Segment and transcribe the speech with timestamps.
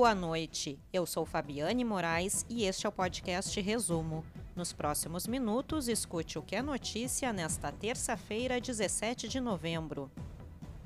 [0.00, 0.78] Boa noite.
[0.90, 4.24] Eu sou Fabiane Moraes e este é o podcast Resumo.
[4.56, 10.10] Nos próximos minutos, escute o que é notícia nesta terça-feira, 17 de novembro.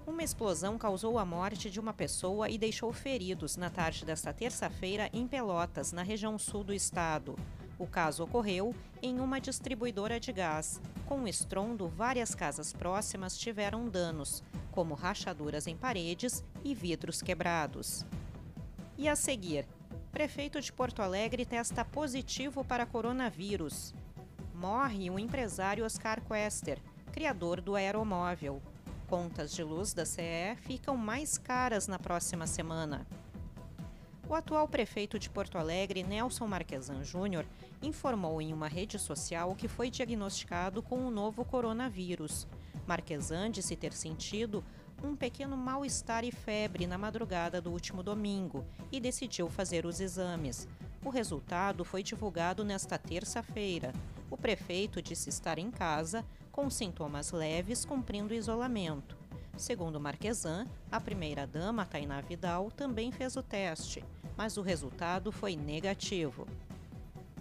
[0.04, 5.08] Uma explosão causou a morte de uma pessoa e deixou feridos na tarde desta terça-feira
[5.12, 7.36] em Pelotas, na região sul do estado.
[7.78, 10.80] O caso ocorreu em uma distribuidora de gás.
[11.06, 14.42] Com o estrondo, várias casas próximas tiveram danos,
[14.72, 18.04] como rachaduras em paredes e vidros quebrados.
[18.96, 19.66] E a seguir,
[20.12, 23.92] prefeito de Porto Alegre testa positivo para coronavírus.
[24.54, 26.78] Morre o empresário Oscar Quester,
[27.10, 28.62] criador do aeromóvel.
[29.08, 33.04] Contas de luz da CE ficam mais caras na próxima semana.
[34.28, 37.44] O atual prefeito de Porto Alegre, Nelson Marquesan Júnior,
[37.82, 42.46] informou em uma rede social que foi diagnosticado com o novo coronavírus.
[42.86, 44.64] Marquesan disse ter sentido
[45.02, 50.68] um pequeno mal-estar e febre na madrugada do último domingo e decidiu fazer os exames.
[51.04, 53.92] O resultado foi divulgado nesta terça-feira.
[54.30, 59.16] O prefeito disse estar em casa, com sintomas leves, cumprindo isolamento.
[59.56, 64.02] Segundo Marquesan, a primeira-dama, Tainá Vidal, também fez o teste,
[64.36, 66.46] mas o resultado foi negativo.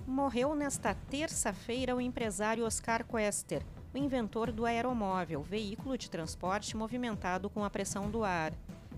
[0.05, 3.63] Morreu nesta terça-feira o empresário Oscar Quester,
[3.94, 8.53] o inventor do aeromóvel, veículo de transporte movimentado com a pressão do ar.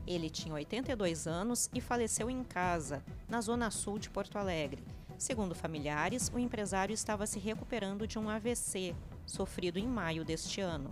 [0.08, 4.84] Ele tinha 82 anos e faleceu em casa, na zona sul de Porto Alegre.
[5.18, 10.90] Segundo familiares, o empresário estava se recuperando de um AVC, sofrido em maio deste ano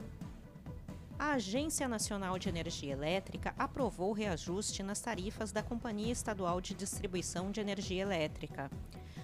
[1.23, 7.49] a Agência Nacional de Energia Elétrica aprovou reajuste nas tarifas da Companhia Estadual de Distribuição
[7.49, 8.69] de Energia Elétrica.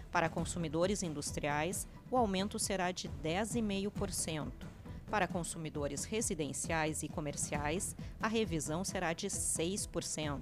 [0.09, 4.68] Para consumidores industriais, o aumento será de 10,5%.
[5.09, 10.41] Para consumidores residenciais e comerciais, a revisão será de 6%.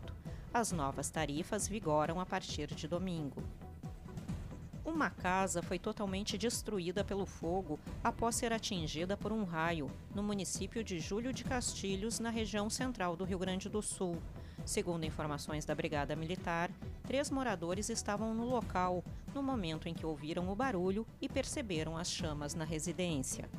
[0.54, 3.42] As novas tarifas vigoram a partir de domingo.
[4.84, 10.84] Uma casa foi totalmente destruída pelo fogo após ser atingida por um raio no município
[10.84, 14.18] de Júlio de Castilhos, na região central do Rio Grande do Sul.
[14.66, 16.72] Segundo informações da Brigada Militar,
[17.06, 19.04] três moradores estavam no local
[19.34, 23.50] no momento em que ouviram o barulho e perceberam as chamas na residência.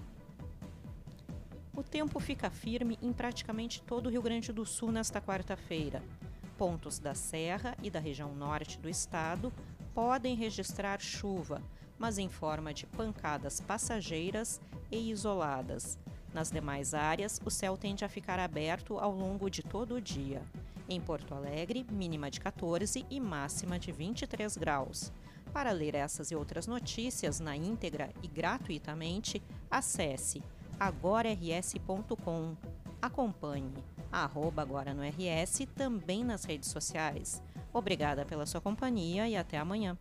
[1.78, 6.02] O tempo fica firme em praticamente todo o Rio Grande do Sul nesta quarta-feira.
[6.56, 9.52] Pontos da Serra e da região norte do estado
[9.94, 11.62] podem registrar chuva,
[11.96, 15.96] mas em forma de pancadas passageiras e isoladas.
[16.34, 20.42] Nas demais áreas, o céu tende a ficar aberto ao longo de todo o dia.
[20.88, 25.12] Em Porto Alegre, mínima de 14 e máxima de 23 graus.
[25.52, 29.40] Para ler essas e outras notícias na íntegra e gratuitamente,
[29.70, 30.42] acesse
[30.78, 32.56] agorars.com.
[33.00, 33.72] Acompanhe
[34.10, 37.42] arroba agora no RS também nas redes sociais.
[37.72, 39.96] Obrigada pela sua companhia e até amanhã.